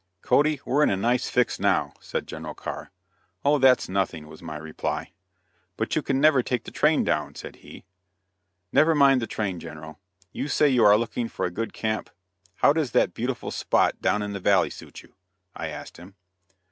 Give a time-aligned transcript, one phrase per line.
[0.23, 2.89] "Cody, we're in a nice fix now," said General Carr.
[3.45, 5.11] "Oh, that's nothing," was my reply.
[5.77, 7.85] "But you can never take the train down," said he.
[8.71, 9.99] "Never you mind the train, General.
[10.31, 12.09] You say you are looking for a good camp.
[12.55, 15.13] How does that beautiful spot down in the valley suit you?"
[15.55, 16.15] I asked him.